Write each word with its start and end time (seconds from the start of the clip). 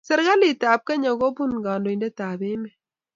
Serikalitab 0.07 0.79
Kenya 0.87 1.11
kobun 1.21 1.51
kandoindetab 1.65 2.39
emet 2.51 2.75